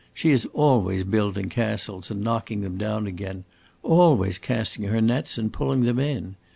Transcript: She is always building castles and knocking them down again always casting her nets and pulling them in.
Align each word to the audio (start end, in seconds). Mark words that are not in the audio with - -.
She 0.15 0.31
is 0.31 0.47
always 0.53 1.03
building 1.03 1.47
castles 1.49 2.09
and 2.09 2.21
knocking 2.23 2.61
them 2.61 2.75
down 2.75 3.05
again 3.05 3.43
always 3.83 4.39
casting 4.39 4.85
her 4.85 4.99
nets 4.99 5.37
and 5.37 5.53
pulling 5.53 5.81
them 5.81 5.99
in. 5.99 6.37